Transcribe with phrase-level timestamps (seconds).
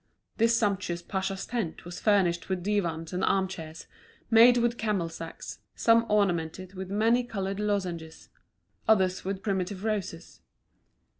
[0.37, 3.85] This sumptuous pacha's tent was furnished with divans and arm chairs,
[4.31, 8.29] made with camel sacks, some ornamented with many coloured lozenges,
[8.87, 10.41] others with primitive roses.